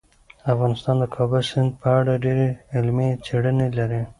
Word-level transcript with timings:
افغانستان 0.53 0.95
د 0.99 1.03
کابل 1.15 1.41
سیند 1.49 1.71
په 1.81 1.87
اړه 1.99 2.13
ډېرې 2.23 2.47
علمي 2.75 3.09
څېړنې 3.25 3.67
لري. 3.77 4.01